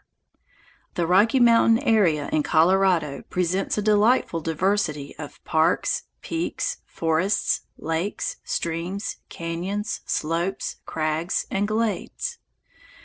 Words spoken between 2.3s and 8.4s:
in Colorado presents a delightful diversity of parks, peaks, forests, lakes,